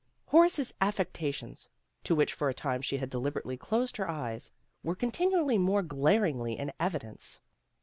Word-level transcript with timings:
Horace's 0.29 0.73
affecta 0.81 1.31
tions, 1.31 1.67
to 2.05 2.15
which 2.15 2.33
for. 2.33 2.49
a 2.49 2.55
time 2.55 2.81
she 2.81 2.97
had 2.97 3.11
deliberately 3.11 3.55
closed 3.55 3.97
her 3.97 4.09
eyes, 4.09 4.49
were 4.83 4.95
continually 4.95 5.59
more 5.59 5.83
glaringly 5.83 6.57
in 6.57 6.73
evidence. 6.79 7.39